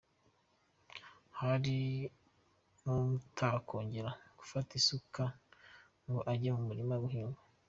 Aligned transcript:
Hari 1.39 1.77
n’utakongera 2.81 4.11
gufata 4.39 4.71
isuka 4.79 5.23
ngo 6.05 6.19
ajye 6.31 6.49
mu 6.55 6.63
murima 6.69 6.95
guhinga. 7.03 7.39